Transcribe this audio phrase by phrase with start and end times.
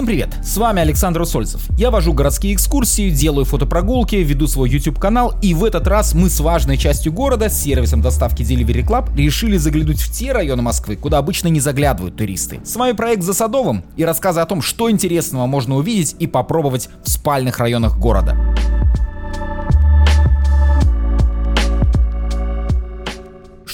[0.00, 1.68] Всем привет, с вами Александр Усольцев.
[1.76, 6.30] Я вожу городские экскурсии, делаю фотопрогулки, веду свой YouTube канал и в этот раз мы
[6.30, 10.96] с важной частью города, с сервисом доставки Delivery Club, решили заглянуть в те районы Москвы,
[10.96, 12.60] куда обычно не заглядывают туристы.
[12.64, 16.88] С вами проект «За Садовым» и рассказы о том, что интересного можно увидеть и попробовать
[17.04, 18.49] в спальных районах города.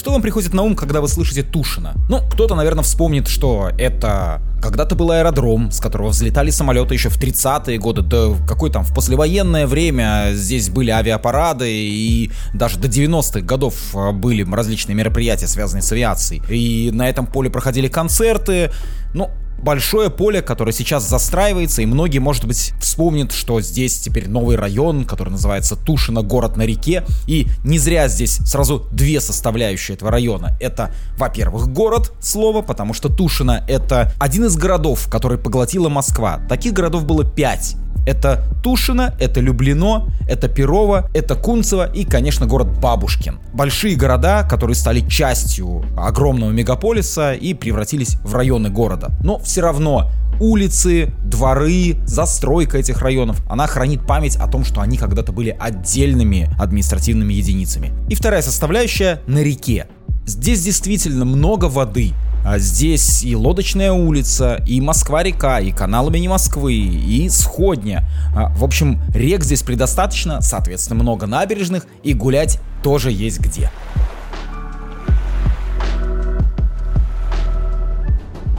[0.07, 1.95] Что вам приходит на ум, когда вы слышите Тушина?
[2.09, 7.21] Ну, кто-то, наверное, вспомнит, что это когда-то был аэродром, с которого взлетали самолеты еще в
[7.21, 13.41] 30-е годы, да какой там, в послевоенное время здесь были авиапарады, и даже до 90-х
[13.41, 16.41] годов а, были различные мероприятия, связанные с авиацией.
[16.49, 18.71] И на этом поле проходили концерты,
[19.13, 24.57] ну, большое поле, которое сейчас застраивается, и многие, может быть, вспомнят, что здесь теперь новый
[24.57, 30.11] район, который называется Тушино, город на реке, и не зря здесь сразу две составляющие этого
[30.11, 30.57] района.
[30.61, 36.41] Это, во-первых, город, слово, потому что Тушино— это один из городов, который поглотила Москва.
[36.49, 37.77] Таких городов было пять.
[38.07, 43.41] Это Тушино, это Люблино, это Перово, это Кунцево и, конечно, город Бабушкин.
[43.53, 49.11] Большие города, которые стали частью огромного мегаполиса и превратились в районы города.
[49.25, 54.99] Но все равно улицы, дворы, застройка этих районов, она хранит память о том, что они
[54.99, 57.93] когда-то были отдельными административными единицами.
[58.09, 59.87] И вторая составляющая— на реке.
[60.27, 62.13] Здесь действительно много воды,
[62.45, 68.09] а здесь и Лодочная улица, и Москва-река, и канал имени Москвы, и Сходня.
[68.35, 73.71] А, в общем, рек здесь предостаточно, соответственно, много набережных, и гулять тоже есть где.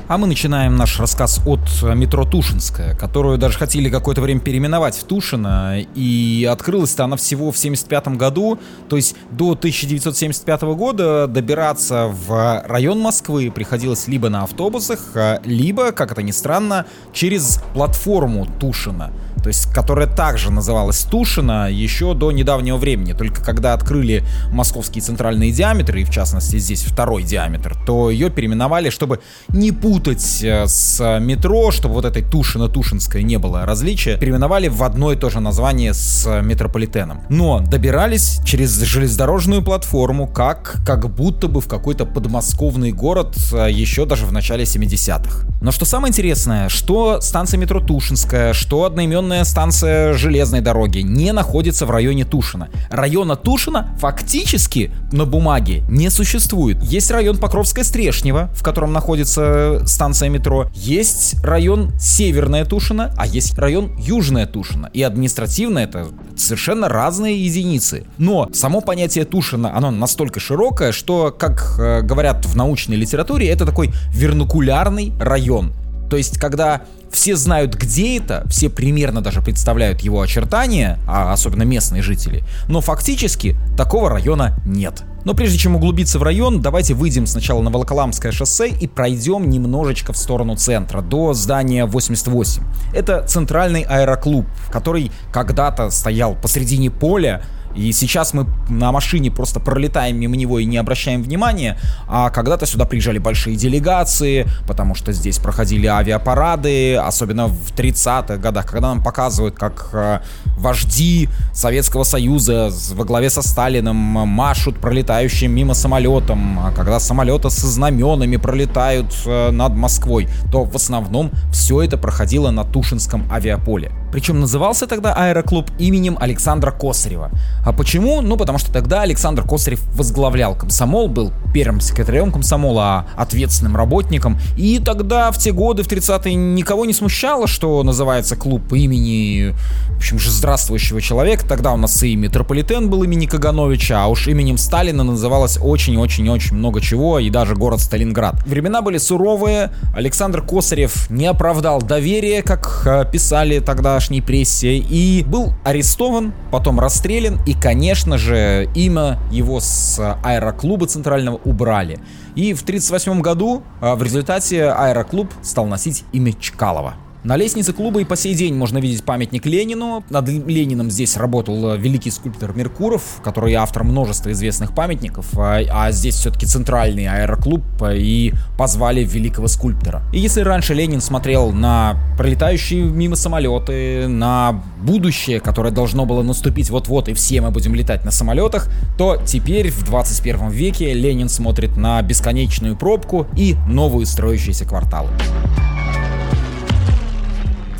[0.08, 5.03] А мы начинаем наш рассказ от метро Тушинская, которую даже хотели какое-то время переименовать в
[5.03, 12.64] Тушино, и открылась-то она всего в 75 году, то есть до 1975 года добираться в
[12.65, 19.11] район Москвы приходилось либо на автобусах, а, либо, как это ни странно, через платформу Тушина
[19.47, 23.13] то есть которая также называлась Тушина еще до недавнего времени.
[23.13, 28.89] Только когда открыли московские центральные диаметры, и в частности здесь второй диаметр, то ее переименовали,
[28.89, 34.83] чтобы не путать э, с метро, чтобы вот этой Тушино-Тушинская не было различия, переименовали в
[34.83, 37.21] одно и то же название с метрополитеном.
[37.30, 44.05] Но добирались через железнодорожную платформу, как, как будто бы в какой-то подмосковный город э, еще
[44.05, 45.47] даже в начале 70-х.
[45.61, 51.31] Но что самое интересное, что станция метро Тушинская, что одноименная главная станция железной дороги не
[51.31, 52.70] находится в районе Тушина.
[52.89, 56.81] Района Тушина фактически на бумаге не существует.
[56.81, 60.71] Есть район Покровская Стрешнева, в котором находится станция метро.
[60.73, 64.89] Есть район Северная Тушина, а есть район Южная Тушина.
[64.92, 68.05] И административно это совершенно разные единицы.
[68.17, 73.67] Но само понятие Тушина, оно настолько широкое, что, как э, говорят в научной литературе, это
[73.67, 75.73] такой вернукулярный район.
[76.09, 76.81] То есть, когда
[77.11, 82.81] все знают, где это, все примерно даже представляют его очертания, а особенно местные жители, но
[82.81, 85.03] фактически такого района нет.
[85.25, 90.13] Но прежде чем углубиться в район, давайте выйдем сначала на Волоколамское шоссе и пройдем немножечко
[90.13, 92.63] в сторону центра, до здания 88.
[92.93, 97.43] Это центральный аэроклуб, который когда-то стоял посредине поля,
[97.77, 101.77] и сейчас мы на машине просто пролетаем мимо него и не обращаем внимания,
[102.08, 108.66] а когда-то сюда приезжали большие делегации, потому что здесь проходили авиапарады, особенно в 30-х годах,
[108.66, 110.20] когда нам показывают, как э,
[110.58, 117.67] вожди Советского Союза во главе со Сталиным машут пролетающим мимо самолетом, а когда самолеты со
[117.67, 123.92] знаменами пролетают э, над Москвой, то в основном все это проходило на Тушинском авиаполе.
[124.17, 127.30] Причем назывался тогда аэроклуб именем Александра Косарева.
[127.64, 128.22] А почему?
[128.22, 134.39] Ну, потому что тогда Александр Косарев возглавлял комсомол, был первым секретарем комсомола, а ответственным работником.
[134.57, 139.54] И тогда, в те годы, в 30-е, никого не смущало, что называется клуб имени,
[139.92, 141.48] в общем же, здравствующего человека.
[141.48, 146.81] Тогда у нас и метрополитен был имени Кагановича, а уж именем Сталина называлось очень-очень-очень много
[146.81, 148.44] чего, и даже город Сталинград.
[148.48, 155.24] Времена были суровые, Александр Косарев не оправдал доверия, как э, писали тогда тогдашней прессе и
[155.24, 162.00] был арестован, потом расстрелян и, конечно же, имя его с аэроклуба центрального убрали.
[162.36, 166.95] И в 1938 году а, в результате аэроклуб стал носить имя Чкалова.
[167.27, 170.01] На лестнице клуба и по сей день можно видеть памятник Ленину.
[170.09, 175.91] Над Лениным здесь работал э, великий скульптор Меркуров, который автор множества известных памятников, а, а
[175.91, 180.03] здесь все-таки центральный аэроклуб, э, и позвали великого скульптора.
[180.13, 186.69] И если раньше Ленин смотрел на пролетающие мимо самолеты, на будущее, которое должно было наступить
[186.69, 191.75] вот-вот, и все мы будем летать на самолетах, то теперь в 21 веке Ленин смотрит
[191.75, 195.09] на бесконечную пробку и новые строящиеся кварталы.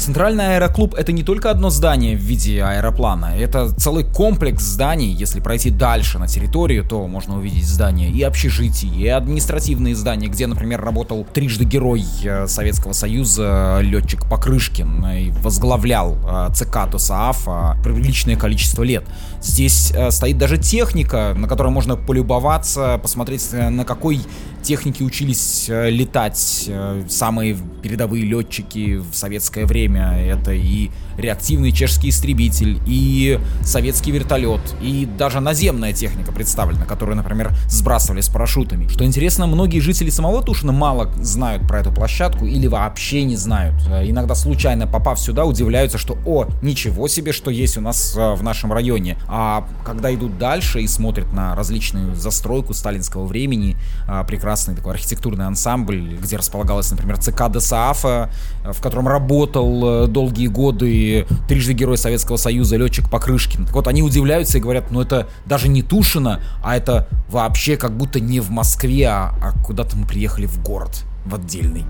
[0.08, 5.12] Центральный аэроклуб это не только одно здание в виде аэроплана, это целый комплекс зданий.
[5.12, 10.48] Если пройти дальше на территорию, то можно увидеть здания и общежитий, и административные здания, где,
[10.48, 18.38] например, работал трижды герой э, Советского Союза летчик Покрышкин и возглавлял э, ЦК ТОСААФ приличное
[18.38, 19.04] количество лет.
[19.42, 24.22] Здесь э, стоит даже техника, на которой можно полюбоваться, посмотреть, на какой
[24.68, 26.70] технике учились летать
[27.10, 30.20] самые передовые летчики в советское время.
[30.20, 37.52] Это и реактивный чешский истребитель, и советский вертолет, и даже наземная техника представлена, которую, например,
[37.68, 38.88] сбрасывали с парашютами.
[38.88, 43.76] Что интересно, многие жители самого Тушина мало знают про эту площадку или вообще не знают.
[43.90, 48.34] Э, иногда случайно попав сюда, удивляются, что «О, ничего себе, что есть у нас э,
[48.36, 49.18] в нашем районе».
[49.28, 53.78] А когда идут дальше и смотрят на различную застройку сталинского времени,
[54.08, 54.24] э,
[54.58, 58.32] прекрасный такой архитектурный ансамбль, где располагалась, например, ЦК ДСАФа,
[58.64, 63.66] в котором работал долгие годы трижды герой Советского Союза, летчик Покрышкин.
[63.66, 67.96] Так вот, они удивляются и говорят, ну это даже не Тушино, а это вообще как
[67.96, 71.86] будто не в Москве, а, а куда-то мы приехали в город, в отдельный.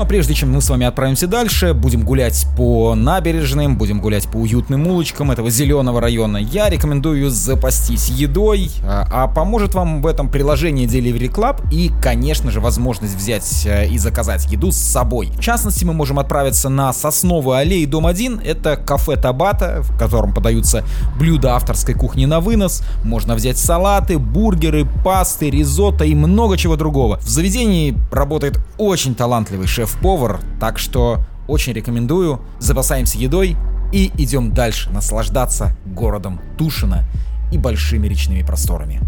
[0.00, 4.38] Но прежде чем мы с вами отправимся дальше, будем гулять по набережным, будем гулять по
[4.38, 10.30] уютным улочкам этого зеленого района, я рекомендую запастись едой, а, а поможет вам в этом
[10.30, 15.32] приложение Delivery Club и, конечно же, возможность взять э, и заказать еду с собой.
[15.36, 20.32] В частности, мы можем отправиться на Сосновую аллею, дом 1, это кафе Табата, в котором
[20.32, 20.82] подаются
[21.18, 27.18] блюда авторской кухни на вынос, можно взять салаты, бургеры, пасты, ризотто и много чего другого.
[27.18, 32.40] В заведении работает очень талантливый шеф шеф-повар, так что очень рекомендую.
[32.58, 33.56] Запасаемся едой
[33.92, 37.04] и идем дальше наслаждаться городом Тушино
[37.52, 39.00] и большими речными просторами.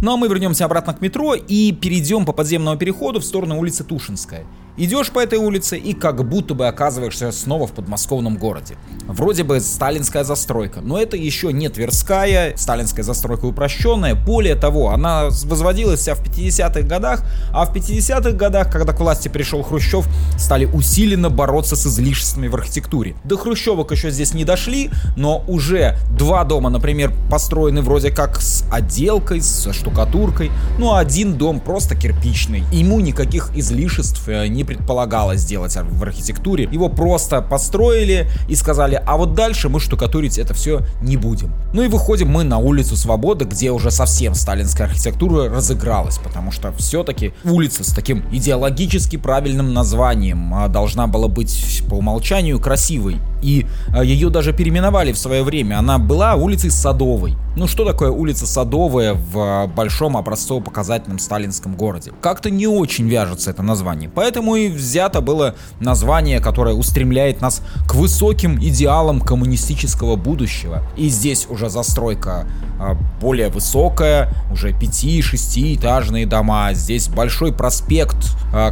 [0.00, 3.84] Ну а мы вернемся обратно к метро и перейдем по подземному переходу в сторону улицы
[3.84, 4.44] Тушинская.
[4.80, 8.76] Идешь по этой улице и как будто бы оказываешься снова в подмосковном городе.
[9.08, 14.14] Вроде бы сталинская застройка, но это еще не Тверская, сталинская застройка упрощенная.
[14.14, 19.26] Более того, она возводилась вся в 50-х годах, а в 50-х годах, когда к власти
[19.26, 20.06] пришел Хрущев,
[20.38, 23.16] стали усиленно бороться с излишествами в архитектуре.
[23.24, 28.64] До Хрущевок еще здесь не дошли, но уже два дома, например, построены вроде как с
[28.70, 32.62] отделкой, со штукатуркой, ну а один дом просто кирпичный.
[32.70, 36.68] Ему никаких излишеств э, не предполагалось сделать в архитектуре.
[36.70, 41.54] Его просто построили и сказали, а вот дальше мы штукатурить это все не будем.
[41.72, 46.70] Ну и выходим мы на улицу Свободы, где уже совсем сталинская архитектура разыгралась, потому что
[46.72, 53.16] все-таки улица с таким идеологически правильным названием а, должна была быть по умолчанию красивой.
[53.42, 55.78] И а, ее даже переименовали в свое время.
[55.78, 57.36] Она была улицей Садовой.
[57.56, 62.12] Ну что такое улица Садовая в а, большом образцово-показательном сталинском городе?
[62.20, 64.08] Как-то не очень вяжется это название.
[64.08, 70.82] Поэтому и взято было название, которое устремляет нас к высоким идеалам коммунистического будущего.
[70.96, 72.46] И здесь уже застройка
[72.78, 76.72] а, более высокая, уже 5-6 этажные дома.
[76.74, 78.16] Здесь большой проспект,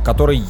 [0.04, 0.42] который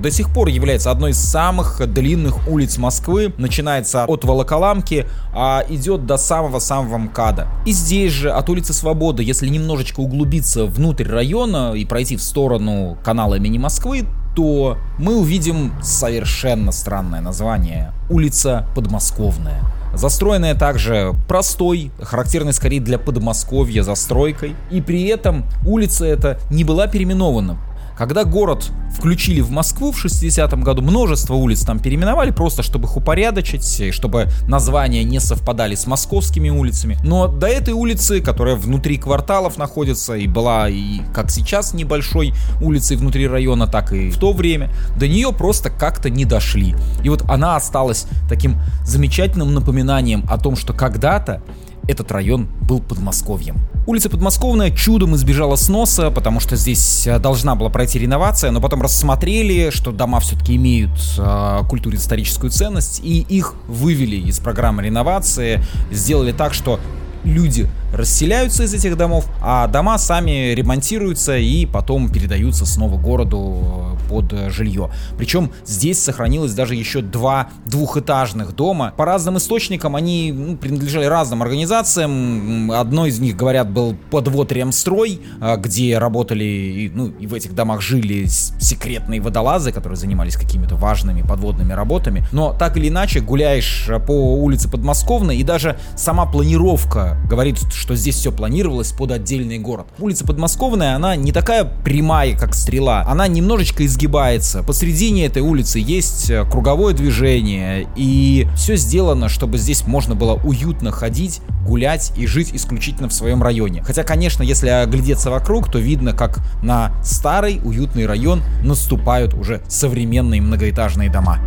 [0.00, 3.32] до сих пор является одной из самых длинных улиц Москвы.
[3.64, 7.48] Начинается от Волоколамки, а идет до самого-самого МКАДа.
[7.64, 12.98] И здесь же от улицы Свободы, если немножечко углубиться внутрь района и пройти в сторону
[13.02, 14.04] канала имени Москвы,
[14.36, 17.94] то мы увидим совершенно странное название.
[18.10, 19.62] Улица Подмосковная.
[19.94, 24.56] Застроенная также простой, характерной скорее для Подмосковья застройкой.
[24.70, 27.56] И при этом улица эта не была переименована.
[27.96, 32.96] Когда город включили в Москву в 60-м году, множество улиц там переименовали, просто чтобы их
[32.96, 36.98] упорядочить, чтобы названия не совпадали с московскими улицами.
[37.04, 42.96] Но до этой улицы, которая внутри кварталов находится и была и как сейчас небольшой улицей
[42.96, 46.74] внутри района, так и в то время, до нее просто как-то не дошли.
[47.02, 51.42] И вот она осталась таким замечательным напоминанием о том, что когда-то
[51.88, 53.56] этот район был Подмосковьем.
[53.86, 58.82] Улица Подмосковная чудом избежала сноса, потому что здесь э, должна была пройти реновация, но потом
[58.82, 66.32] рассмотрели, что дома все-таки имеют э, культурно-историческую ценность, и их вывели из программы реновации, сделали
[66.32, 66.80] так, что
[67.24, 74.08] люди расселяются из этих домов, а дома сами ремонтируются и потом передаются снова городу э,
[74.08, 74.90] под э, жилье.
[75.16, 78.92] Причем здесь сохранилось даже еще два двухэтажных дома.
[78.96, 82.70] По разным источникам они ну, принадлежали разным организациям.
[82.70, 87.80] Одно из них, говорят, был подвод Ремстрой, э, где работали, ну и в этих домах
[87.80, 92.26] жили секретные водолазы, которые занимались какими-то важными подводными работами.
[92.32, 98.14] Но так или иначе, гуляешь по улице Подмосковной, и даже сама планировка говорит, что здесь
[98.16, 99.86] все планировалось под отдельный город.
[99.98, 104.62] Улица Подмосковная, она не такая прямая, как стрела, она немножечко изгибается.
[104.62, 110.92] Посредине этой улицы есть э, круговое движение, и все сделано, чтобы здесь можно было уютно
[110.92, 113.82] ходить, гулять и жить исключительно в своем районе.
[113.82, 120.40] Хотя, конечно, если оглядеться вокруг, то видно, как на старый уютный район наступают уже современные
[120.40, 121.38] многоэтажные дома.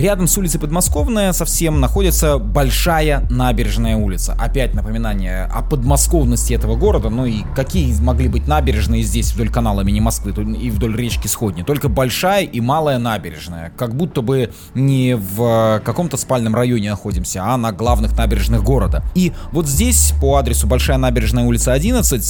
[0.00, 4.34] Рядом с улицей Подмосковная совсем находится Большая набережная улица.
[4.40, 7.10] Опять напоминание о подмосковности этого города.
[7.10, 11.64] Ну и какие могли быть набережные здесь вдоль канала имени Москвы и вдоль речки Сходни?
[11.64, 13.74] Только Большая и Малая набережная.
[13.76, 19.04] Как будто бы не в каком-то спальном районе находимся, а на главных набережных города.
[19.14, 22.24] И вот здесь по адресу Большая набережная улица 11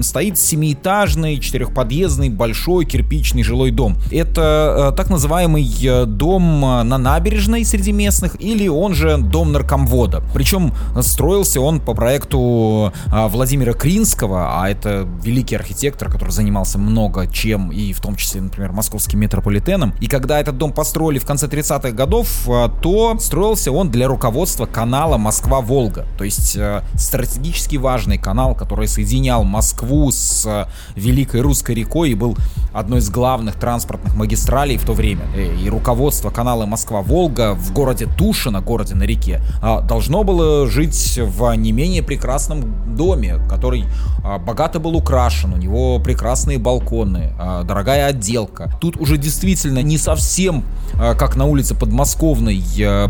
[0.00, 3.98] стоит семиэтажный, четырехподъездный, большой кирпичный жилой дом.
[4.10, 10.22] Это э, так называемый э, дом на набережной среди местных, или он же дом наркомвода.
[10.32, 17.26] Причем строился он по проекту а, Владимира Кринского, а это великий архитектор, который занимался много
[17.26, 19.92] чем, и в том числе, например, московским метрополитеном.
[20.00, 24.66] И когда этот дом построили в конце 30-х годов, а, то строился он для руководства
[24.66, 26.06] канала Москва-Волга.
[26.16, 32.36] То есть а, стратегически важный канал, который соединял Москву с Великой Русской рекой и был
[32.72, 35.22] одной из главных транспортных магистралей в то время.
[35.34, 40.66] Э, и руководство канала Москва Волга в городе Тушино, городе на реке, а, должно было
[40.66, 43.84] жить в не менее прекрасном доме, который
[44.24, 48.72] а, богато был украшен, у него прекрасные балконы, а, дорогая отделка.
[48.80, 52.60] Тут уже действительно не совсем как на улице Подмосковной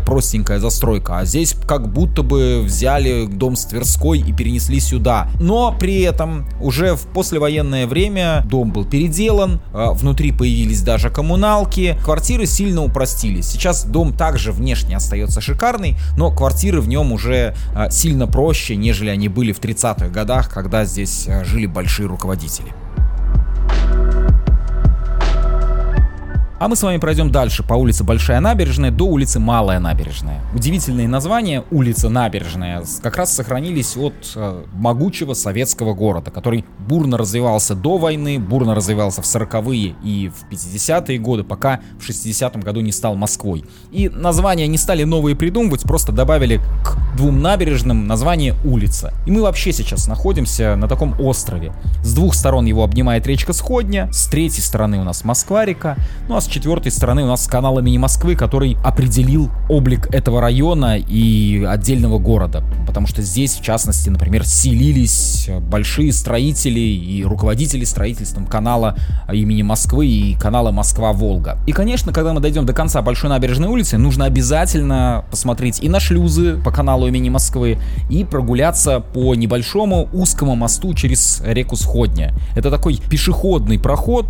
[0.05, 5.27] простенькая застройка, а здесь как будто бы взяли дом с Тверской и перенесли сюда.
[5.39, 12.45] Но при этом уже в послевоенное время дом был переделан, внутри появились даже коммуналки, квартиры
[12.45, 13.47] сильно упростились.
[13.47, 19.09] Сейчас дом также внешне остается шикарный, но квартиры в нем уже а, сильно проще, нежели
[19.09, 22.73] они были в 30-х годах, когда здесь а, жили большие руководители.
[26.61, 30.41] А мы с вами пройдем дальше по улице Большая Набережная до улицы Малая Набережная.
[30.53, 37.73] Удивительные названия улица Набережная как раз сохранились от э, могучего советского города, который бурно развивался
[37.73, 42.91] до войны, бурно развивался в 40-е и в 50-е годы, пока в 60-м году не
[42.91, 43.65] стал Москвой.
[43.91, 49.15] И названия не стали новые придумывать, просто добавили к двум набережным название улица.
[49.25, 51.73] И мы вообще сейчас находимся на таком острове.
[52.03, 55.97] С двух сторон его обнимает речка Сходня, с третьей стороны у нас Москва-река,
[56.29, 60.97] ну а с четвертой стороны у нас канал имени Москвы, который определил облик этого района
[60.97, 62.63] и отдельного города.
[62.85, 68.97] Потому что здесь, в частности, например, селились большие строители и руководители строительством канала
[69.31, 71.57] имени Москвы и канала Москва-Волга.
[71.65, 75.99] И, конечно, когда мы дойдем до конца Большой набережной улицы, нужно обязательно посмотреть и на
[75.99, 77.79] шлюзы по каналу имени Москвы,
[78.09, 82.33] и прогуляться по небольшому узкому мосту через реку Сходня.
[82.55, 84.27] Это такой пешеходный проход,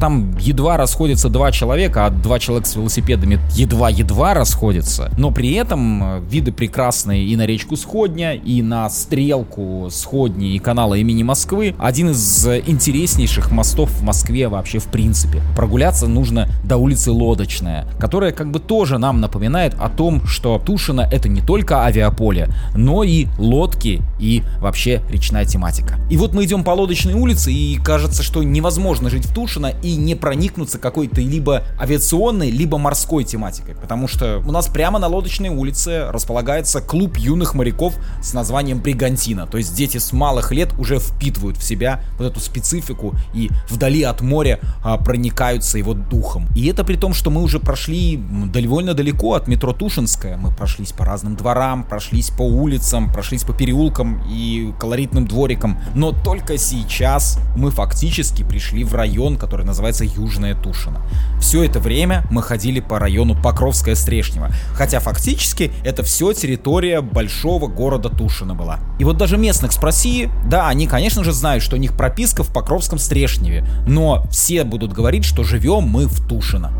[0.00, 5.12] там едва расходятся два человека, а два человека с велосипедами едва-едва расходятся.
[5.18, 10.58] Но при этом э, виды прекрасные и на речку Сходня, и на стрелку Сходни и
[10.58, 11.74] канала имени Москвы.
[11.78, 15.42] Один из интереснейших мостов в Москве вообще в принципе.
[15.54, 21.06] Прогуляться нужно до улицы Лодочная, которая как бы тоже нам напоминает о том, что Тушино
[21.12, 25.98] это не только авиаполе, но и лодки и вообще речная тематика.
[26.10, 29.96] И вот мы идем по Лодочной улице, и кажется, что невозможно жить в Тушино и
[29.96, 33.74] не проникнуться какой-то либо либо авиационной, либо морской тематикой.
[33.74, 39.46] Потому что у нас прямо на лодочной улице располагается клуб юных моряков с названием Бригантина.
[39.46, 44.02] То есть дети с малых лет уже впитывают в себя вот эту специфику и вдали
[44.02, 46.46] от моря а, проникаются его духом.
[46.54, 48.16] И это при том, что мы уже прошли
[48.52, 50.36] довольно далеко от метро Тушинская.
[50.36, 55.78] Мы прошлись по разным дворам, прошлись по улицам, прошлись по переулкам и колоритным дворикам.
[55.94, 61.00] Но только сейчас мы фактически пришли в район, который называется Южная Тушина.
[61.40, 68.08] Все это время мы ходили по району Покровская-Стрешнева, хотя фактически это все территория большого города
[68.08, 68.78] Тушино была.
[68.98, 72.52] И вот даже местных спроси, да, они, конечно же, знают, что у них прописка в
[72.52, 76.72] Покровском-Стрешневе, но все будут говорить, что живем мы в Тушино.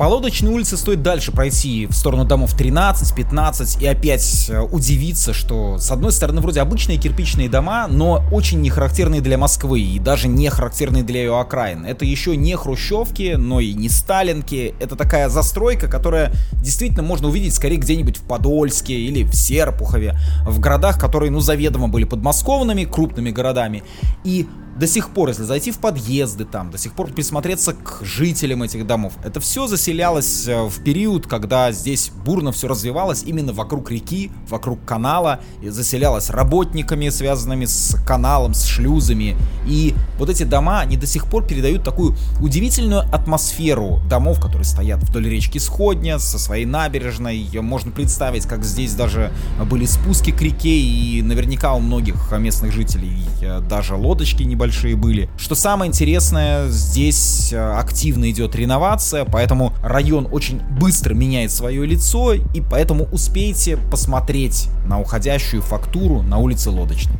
[0.00, 5.34] По лодочной улице стоит дальше пройти в сторону домов 13, 15 и опять э, удивиться,
[5.34, 9.98] что с одной стороны вроде обычные кирпичные дома, но очень не характерные для Москвы и
[9.98, 11.84] даже не характерные для ее окраин.
[11.84, 14.74] Это еще не хрущевки, но и не сталинки.
[14.80, 20.60] Это такая застройка, которая действительно можно увидеть скорее где-нибудь в Подольске или в Серпухове, в
[20.60, 23.82] городах, которые, ну, заведомо были подмосковными, крупными городами.
[24.24, 28.62] И до сих пор, если зайти в подъезды там, до сих пор присмотреться к жителям
[28.62, 33.90] этих домов, это все заселялось э, в период, когда здесь бурно все развивалось именно вокруг
[33.90, 39.36] реки, вокруг канала, и заселялось работниками, связанными с каналом, с шлюзами.
[39.66, 45.02] И вот эти дома, они до сих пор передают такую удивительную атмосферу домов, которые стоят
[45.02, 47.48] вдоль речки Сходня, со своей набережной.
[47.60, 49.32] Можно представить, как здесь даже
[49.68, 54.94] были спуски к реке, и наверняка у многих местных жителей э, даже лодочки не небольшие
[54.94, 55.28] были.
[55.38, 62.34] Что самое интересное, здесь э, активно идет реновация, поэтому район очень быстро меняет свое лицо,
[62.34, 67.16] и поэтому успейте посмотреть на уходящую фактуру на улице Лодочной.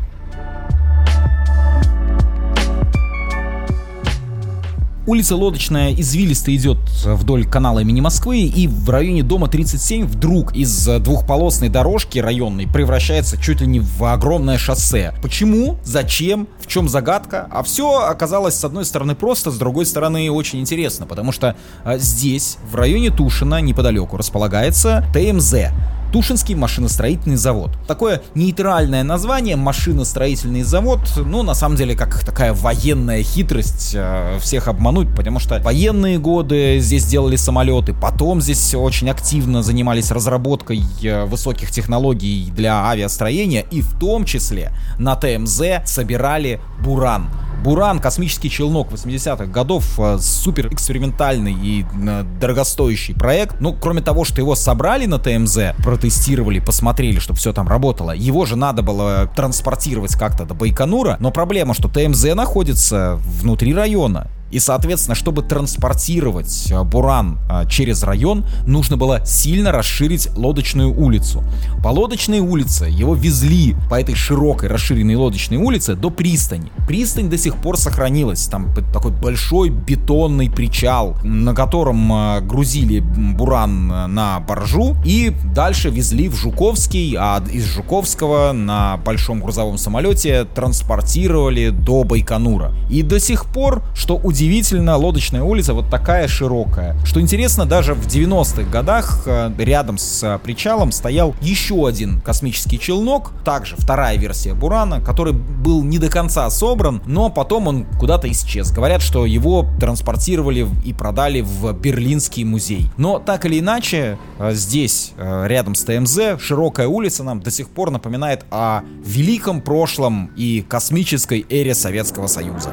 [5.11, 10.87] Улица Лодочная извилисто идет вдоль канала имени Москвы, и в районе дома 37 вдруг из
[10.87, 15.13] двухполосной дорожки районной превращается чуть ли не в огромное шоссе.
[15.21, 15.79] Почему?
[15.83, 16.47] Зачем?
[16.61, 17.49] В чем загадка?
[17.51, 21.99] А все оказалось с одной стороны просто, с другой стороны очень интересно, потому что а,
[21.99, 25.73] здесь, в районе Тушина, неподалеку, располагается ТМЗ
[26.13, 27.71] Тушинский машиностроительный завод.
[27.87, 34.69] Такое нейтральное название, машиностроительный завод, ну, на самом деле, как такая военная хитрость э, всех
[34.69, 41.25] обмануть, потому что военные годы здесь делали самолеты, потом здесь очень активно занимались разработкой э,
[41.27, 47.29] высоких технологий для авиастроения, и в том числе на ТМЗ собирали буран.
[47.63, 53.61] Буран, космический челнок 80-х годов, э, супер экспериментальный и э, дорогостоящий проект.
[53.61, 58.47] Ну, кроме того, что его собрали на ТМЗ, протестировали, посмотрели, чтобы все там работало, его
[58.47, 64.29] же надо было транспортировать как-то до Байконура, но проблема, что ТМЗ находится внутри района.
[64.51, 71.45] И, соответственно, чтобы транспортировать э, Буран э, через район, нужно было сильно расширить лодочную улицу.
[71.83, 76.71] По лодочной улице его везли по этой широкой расширенной лодочной улице до пристани.
[76.87, 78.47] Пристань до сих пор сохранилась.
[78.47, 86.29] Там такой большой бетонный причал, на котором э, грузили Буран на баржу и дальше везли
[86.29, 92.73] в Жуковский, а из Жуковского на большом грузовом самолете транспортировали до Байконура.
[92.91, 96.97] И до сих пор, что удивительно, удивительно, лодочная улица вот такая широкая.
[97.05, 102.81] Что интересно, даже в 90-х годах э, рядом с э, причалом стоял еще один космический
[102.81, 108.33] челнок, также вторая версия Бурана, который был не до конца собран, но потом он куда-то
[108.33, 108.73] исчез.
[108.73, 112.91] Говорят, что его транспортировали и продали в Берлинский музей.
[112.97, 117.91] Но так или иначе, э, здесь, рядом с ТМЗ, широкая улица нам до сих пор
[117.91, 122.73] напоминает о великом прошлом и космической эре Советского Союза.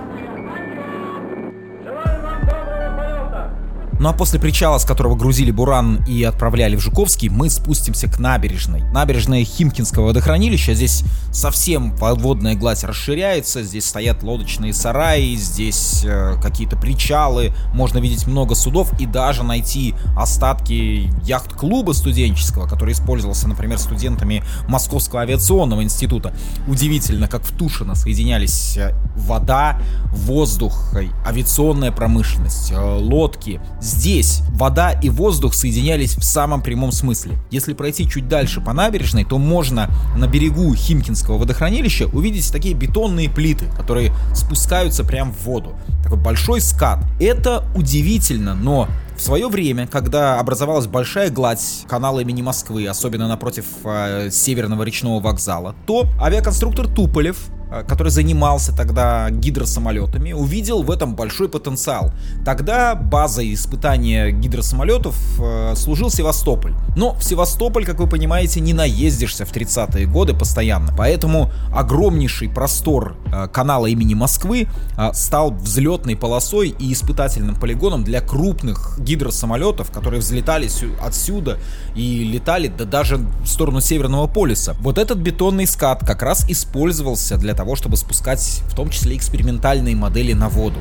[4.00, 8.20] Ну а после причала, с которого грузили Буран и отправляли в Жуковский, мы спустимся к
[8.20, 8.82] набережной.
[8.92, 10.76] Набережная Химкинского водохранилища.
[10.76, 18.28] Здесь совсем подводная гладь расширяется, здесь стоят лодочные сараи, здесь э, какие-то причалы, можно видеть
[18.28, 26.34] много судов и даже найти остатки яхт-клуба студенческого, который использовался, например, студентами Московского авиационного института.
[26.68, 29.80] Удивительно, как в Тушино соединялись э, вода,
[30.12, 37.38] воздух, э, авиационная промышленность, э, лодки, Здесь вода и воздух соединялись в самом прямом смысле.
[37.52, 43.30] Если пройти чуть дальше по набережной, то можно на берегу Химкинского водохранилища увидеть такие бетонные
[43.30, 45.74] плиты, которые спускаются прямо в воду.
[46.04, 47.00] Такой большой скат.
[47.18, 53.64] Это удивительно, но в свое время, когда образовалась большая гладь канала имени Москвы, особенно напротив
[53.86, 57.38] э, северного речного вокзала, то авиаконструктор Туполев
[57.88, 62.14] который занимался тогда гидросамолетами, увидел в этом большой потенциал.
[62.46, 66.74] Тогда базой испытания гидросамолетов э, служил Севастополь.
[66.96, 70.94] Но в Севастополь, как вы понимаете, не наездишься в 30-е годы постоянно.
[70.98, 78.22] Поэтому огромнейший простор э, канала имени Москвы э, стал взлетной полосой и испытательным полигоном для
[78.22, 80.70] крупных гидросамолетов, которые взлетали
[81.02, 81.60] отсюда
[81.96, 84.76] и летали да даже в сторону Северного полюса.
[84.80, 89.96] Вот этот бетонный скат как раз использовался для того, чтобы спускать в том числе экспериментальные
[89.96, 90.80] модели на воду.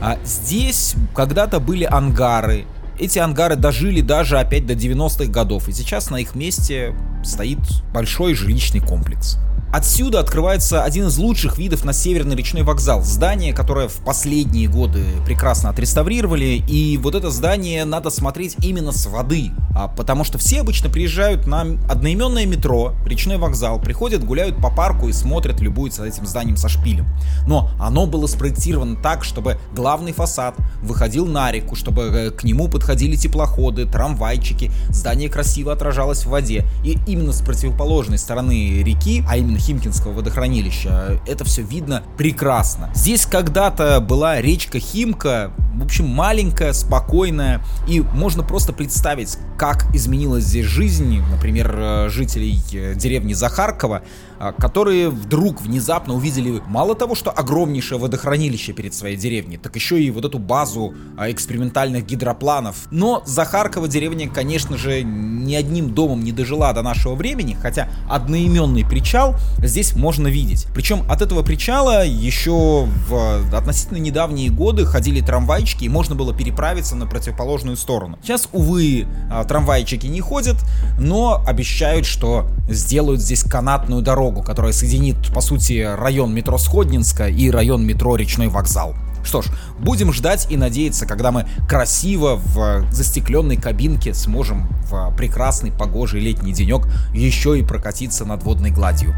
[0.00, 2.64] А здесь когда-то были ангары.
[2.98, 7.58] Эти ангары дожили даже опять до 90-х годов, и сейчас на их месте стоит
[7.92, 9.36] большой жилищный комплекс.
[9.74, 13.02] Отсюда открывается один из лучших видов на Северный речной вокзал.
[13.02, 16.62] Здание, которое в последние годы прекрасно отреставрировали.
[16.68, 19.50] И вот это здание надо смотреть именно с воды.
[19.76, 25.08] А, потому что все обычно приезжают на одноименное метро, речной вокзал, приходят, гуляют по парку
[25.08, 27.08] и смотрят, любуются этим зданием со шпилем.
[27.48, 32.68] Но оно было спроектировано так, чтобы главный фасад выходил на реку, чтобы э, к нему
[32.68, 36.64] подходили теплоходы, трамвайчики, здание красиво отражалось в воде.
[36.84, 41.20] И именно с противоположной стороны реки, а именно Химкинского водохранилища.
[41.26, 42.90] Это все видно прекрасно.
[42.94, 50.44] Здесь когда-то была речка Химка, в общем, маленькая, спокойная, и можно просто представить, как изменилась
[50.44, 54.02] здесь жизнь, например, э, жителей э, деревни Захаркова,
[54.52, 60.10] которые вдруг внезапно увидели мало того, что огромнейшее водохранилище перед своей деревней, так еще и
[60.10, 62.88] вот эту базу а, экспериментальных гидропланов.
[62.90, 68.84] Но Захаркова деревня, конечно же, ни одним домом не дожила до нашего времени, хотя одноименный
[68.84, 70.66] причал здесь можно видеть.
[70.74, 76.96] Причем от этого причала еще в относительно недавние годы ходили трамвайчики и можно было переправиться
[76.96, 78.18] на противоположную сторону.
[78.22, 80.56] Сейчас, увы, а, трамвайчики не ходят,
[80.98, 87.50] но обещают, что сделают здесь канатную дорогу, которая соединит, по сути, район метро Сходнинска и
[87.50, 88.94] район метро Речной вокзал.
[89.24, 89.46] Что ж,
[89.78, 96.52] будем ждать и надеяться, когда мы красиво в застекленной кабинке сможем в прекрасный погожий летний
[96.52, 99.14] денек еще и прокатиться над водной гладью.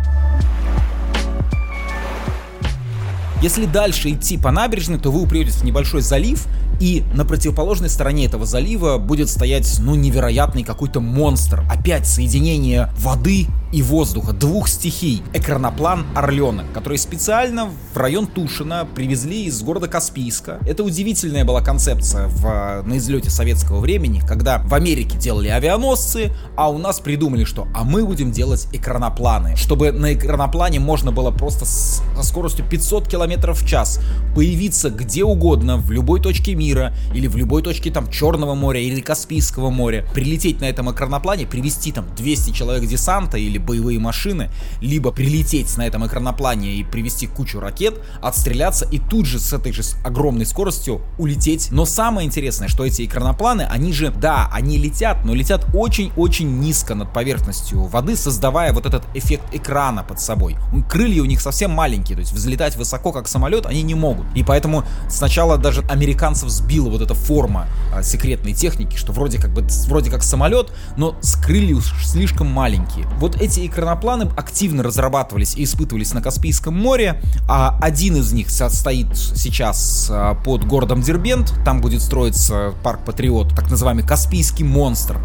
[3.43, 6.47] Если дальше идти по набережной, то вы упретесь в небольшой залив,
[6.81, 11.63] и на противоположной стороне этого залива будет стоять, ну, невероятный какой-то монстр.
[11.71, 15.23] Опять соединение воды и воздуха, двух стихий.
[15.35, 20.59] Экраноплан Орленок, который специально в район Тушина привезли из города Каспийска.
[20.67, 26.71] Это удивительная была концепция в, на излете советского времени, когда в Америке делали авианосцы, а
[26.71, 31.65] у нас придумали, что а мы будем делать экранопланы, чтобы на экраноплане можно было просто
[31.65, 34.01] с, со скоростью 500 км в час
[34.35, 39.01] появиться где угодно, в любой точке мира, или в любой точке там Черного моря или
[39.01, 44.51] Каспийского моря, прилететь на этом экраноплане, привести там 200 человек десанта или боевые машины,
[44.83, 49.73] либо прилететь на этом экраноплане и привести кучу ракет, отстреляться и тут же с этой
[49.73, 51.69] же огромной скоростью улететь.
[51.71, 56.95] Но самое интересное, что эти экранопланы, они же, да, они летят, но летят очень-очень низко
[56.95, 60.57] над поверхностью воды, создавая вот этот эффект экрана под собой.
[60.91, 64.27] Крылья у них совсем маленькие, то есть взлетать высоко, как самолет, они не могут.
[64.35, 69.53] И поэтому сначала даже американцев сбила вот эта форма а, секретной техники, что вроде как
[69.53, 73.07] бы вроде как самолет, но с крылья слишком маленькие.
[73.19, 77.21] Вот эти экранопланы активно разрабатывались и испытывались на Каспийском море.
[77.49, 81.55] А один из них стоит сейчас а, под городом Дербент.
[81.65, 85.19] Там будет строиться парк Патриот, так называемый Каспийский монстр.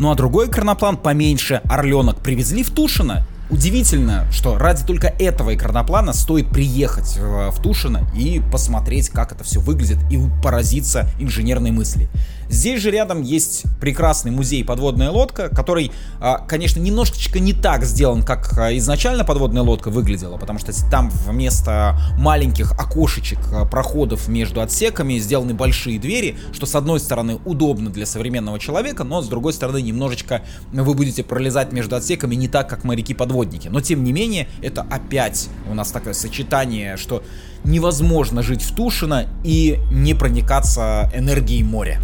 [0.00, 6.14] Ну а другой экраноплан поменьше, Орленок, привезли в Тушино Удивительно, что ради только этого экраноплана
[6.14, 12.08] стоит приехать в, Тушино и посмотреть, как это все выглядит, и поразиться инженерной мысли.
[12.48, 18.22] Здесь же рядом есть прекрасный музей подводная лодка, который, а, конечно, немножечко не так сделан,
[18.22, 24.60] как а, изначально подводная лодка выглядела, потому что там вместо маленьких окошечек, а, проходов между
[24.60, 29.52] отсеками сделаны большие двери, что с одной стороны удобно для современного человека, но с другой
[29.52, 33.68] стороны немножечко вы будете пролезать между отсеками не так, как моряки-подводники.
[33.68, 37.22] Но тем не менее, это опять у нас такое сочетание, что
[37.64, 42.00] невозможно жить в Тушино и не проникаться энергией моря.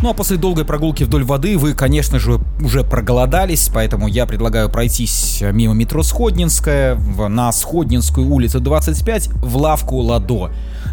[0.00, 4.70] Ну а после долгой прогулки вдоль воды вы, конечно же, уже проголодались, поэтому я предлагаю
[4.70, 10.50] пройтись мимо метро Сходнинская на Сходнинскую улицу 25 в лавку Ладо.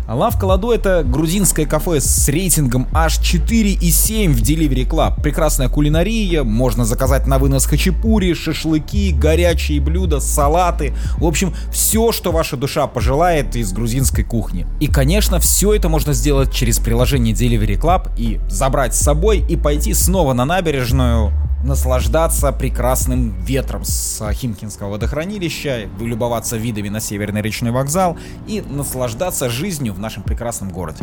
[0.07, 5.21] Лавка Ладо это грузинское кафе с рейтингом аж 4,7 в Delivery Club.
[5.21, 10.93] Прекрасная кулинария, можно заказать на вынос хачапури, шашлыки, горячие блюда, салаты.
[11.17, 14.67] В общем, все, что ваша душа пожелает из грузинской кухни.
[14.79, 19.55] И, конечно, все это можно сделать через приложение Delivery Club и забрать с собой и
[19.55, 21.31] пойти снова на набережную,
[21.63, 29.93] наслаждаться прекрасным ветром с Химкинского водохранилища, любоваться видами на Северный речной вокзал и наслаждаться жизнью
[29.93, 30.99] в нашем прекрасном городе.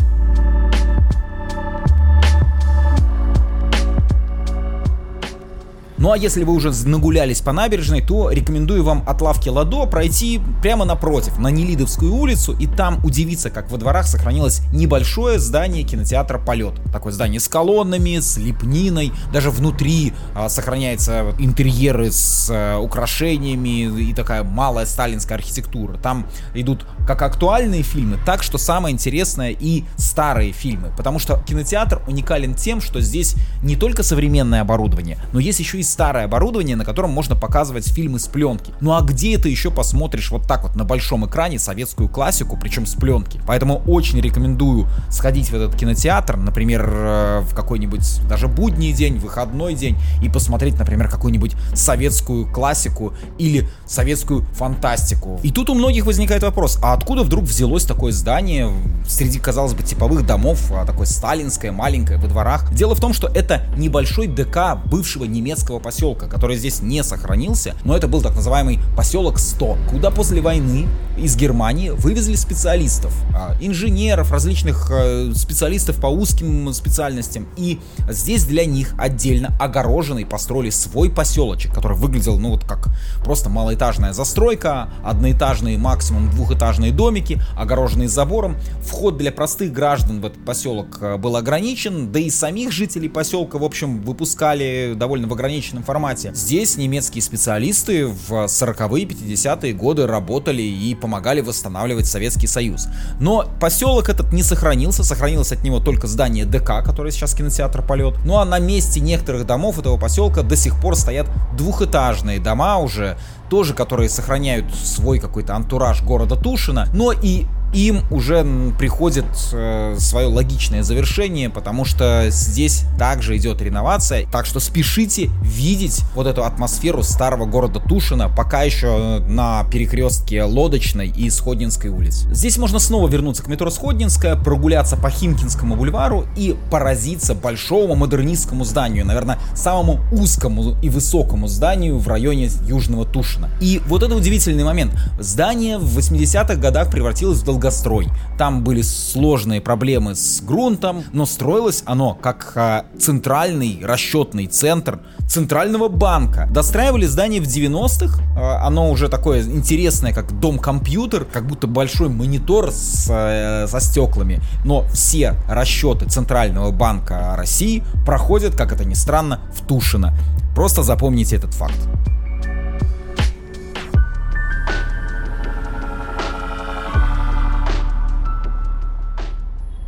[6.03, 10.41] Ну а если вы уже нагулялись по набережной, то рекомендую вам от лавки Ладо пройти
[10.61, 16.41] прямо напротив, на Нелидовскую улицу, и там удивиться, как во дворах сохранилось небольшое здание кинотеатра
[16.41, 16.75] «Полет».
[16.93, 24.13] Такое здание с колоннами, с лепниной, даже внутри а, сохраняются интерьеры с а, украшениями и
[24.13, 25.99] такая малая сталинская архитектура.
[25.99, 32.03] Там идут как актуальные фильмы, так что самое интересное и старые фильмы, потому что кинотеатр
[32.09, 36.85] уникален тем, что здесь не только современное оборудование, но есть еще и старое оборудование, на
[36.85, 38.73] котором можно показывать фильмы с пленки.
[38.81, 42.87] Ну а где ты еще посмотришь вот так вот на большом экране советскую классику, причем
[42.87, 43.41] с пленки?
[43.47, 49.75] Поэтому очень рекомендую сходить в этот кинотеатр, например, э, в какой-нибудь даже будний день, выходной
[49.75, 55.39] день, и посмотреть, например, какую-нибудь советскую классику или советскую фантастику.
[55.43, 58.71] И тут у многих возникает вопрос, а откуда вдруг взялось такое здание
[59.07, 62.73] среди, казалось бы, типовых домов, а такое сталинское, маленькое, во дворах?
[62.73, 67.97] Дело в том, что это небольшой ДК бывшего немецкого поселка, который здесь не сохранился, но
[67.97, 74.33] это был так называемый поселок 100, куда после войны из Германии вывезли специалистов, а, инженеров,
[74.33, 77.49] различных э, специалистов по узким специальностям.
[77.57, 82.89] И здесь для них отдельно огороженный построили свой поселочек, который выглядел, ну вот как
[83.25, 88.57] просто малоэтажная застройка, одноэтажные, максимум двухэтажные домики, огороженные забором.
[88.83, 93.59] Вход для простых граждан в этот поселок э, был ограничен, да и самих жителей поселка,
[93.59, 96.33] в общем, выпускали довольно в ограниченном формате.
[96.35, 102.89] Здесь немецкие специалисты в 40-е, 50-е годы работали и помогали восстанавливать Советский Союз.
[103.21, 108.15] Но поселок этот не сохранился, сохранилось от него только здание ДК, которое сейчас кинотеатр Полет.
[108.25, 113.17] Ну а на месте некоторых домов этого поселка до сих пор стоят двухэтажные дома уже,
[113.49, 118.45] тоже которые сохраняют свой какой-то антураж города Тушина, но и им уже
[118.79, 124.27] приходит э, свое логичное завершение, потому что здесь также идет реновация.
[124.31, 131.09] Так что спешите видеть вот эту атмосферу старого города Тушина, пока еще на перекрестке Лодочной
[131.09, 132.27] и Сходнинской улиц.
[132.31, 138.65] Здесь можно снова вернуться к метро Сходнинская, прогуляться по Химкинскому бульвару и поразиться большому модернистскому
[138.65, 143.51] зданию, наверное, самому узкому и высокому зданию в районе Южного Тушина.
[143.61, 144.93] И вот это удивительный момент.
[145.19, 148.09] Здание в 80-х годах превратилось в долгосрочное долгострой.
[148.39, 155.89] Там были сложные проблемы с грунтом, но строилось оно как а, центральный расчетный центр центрального
[155.89, 156.49] банка.
[156.51, 162.71] Достраивали здание в 90-х, а, оно уже такое интересное, как дом-компьютер, как будто большой монитор
[162.71, 164.41] с, э, со стеклами.
[164.65, 170.15] Но все расчеты Центрального банка России проходят, как это ни странно, в Тушино.
[170.55, 171.79] Просто запомните этот факт.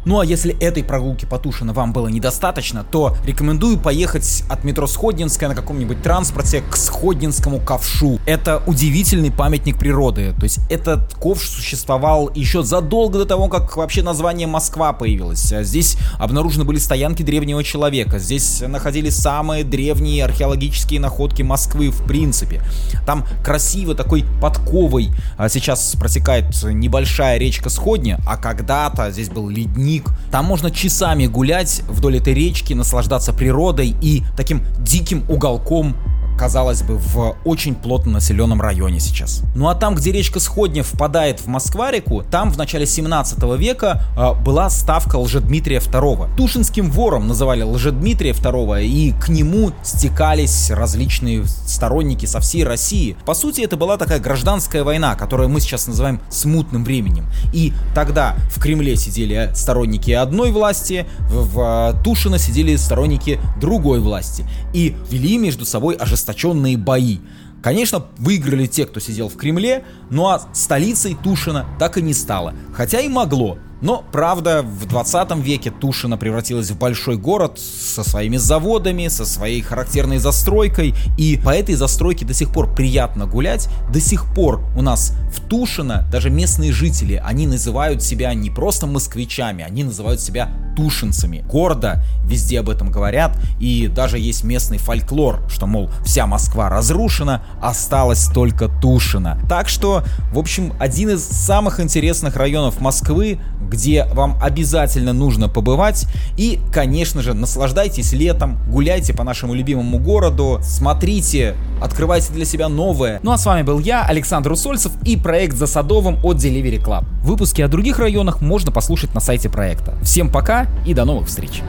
[0.05, 4.87] Ну а если этой прогулки по Тушино вам было недостаточно, то рекомендую поехать от метро
[4.87, 8.19] Сходнинская на каком-нибудь транспорте к Сходнинскому ковшу.
[8.27, 10.35] Это удивительный памятник природы.
[10.38, 15.53] То есть этот ковш существовал еще задолго до того, как вообще название Москва появилось.
[15.53, 18.19] А здесь обнаружены были стоянки древнего человека.
[18.19, 22.62] Здесь находились самые древние археологические находки Москвы в принципе.
[23.07, 29.93] Там красиво такой подковой а сейчас протекает небольшая речка Сходня, а когда-то здесь был ледник
[29.94, 30.11] пикник.
[30.30, 35.96] Там можно часами гулять вдоль этой речки, наслаждаться природой и таким диким уголком
[36.37, 39.42] казалось бы, в очень плотно населенном районе сейчас.
[39.55, 44.35] Ну а там, где речка Сходня впадает в Москва-реку, там в начале 17 века э,
[44.42, 46.37] была ставка Лжедмитрия II.
[46.37, 53.16] Тушинским вором называли Лжедмитрия II, и к нему стекались различные сторонники со всей России.
[53.25, 57.27] По сути, это была такая гражданская война, которую мы сейчас называем смутным временем.
[57.53, 64.44] И тогда в Кремле сидели сторонники одной власти, в, в Тушино сидели сторонники другой власти.
[64.73, 67.19] И вели между собой ожесточенные ожесточенные бои.
[67.63, 72.55] Конечно, выиграли те, кто сидел в Кремле, ну а столицей Тушина так и не стало.
[72.75, 73.59] Хотя и могло.
[73.81, 79.61] Но, правда, в 20 веке Тушино превратилась в большой город со своими заводами, со своей
[79.61, 83.69] характерной застройкой, и по этой застройке до сих пор приятно гулять.
[83.93, 88.87] До сих пор у нас в Тушино даже местные жители, они называют себя не просто
[88.87, 91.45] москвичами, они называют себя тушинцами.
[91.49, 97.43] Гордо везде об этом говорят, и даже есть местный фольклор, что, мол, вся Москва разрушена,
[97.63, 99.39] осталась только Тушина.
[99.49, 106.07] Так что, в общем, один из самых интересных районов Москвы, где вам обязательно нужно побывать.
[106.37, 113.21] И, конечно же, наслаждайтесь летом, гуляйте по нашему любимому городу, смотрите, открывайте для себя новое.
[113.23, 117.05] Ну а с вами был я, Александр Усольцев и проект «За Садовым» от Delivery Club.
[117.23, 119.95] Выпуски о других районах можно послушать на сайте проекта.
[120.03, 121.62] Всем пока и до новых встреч!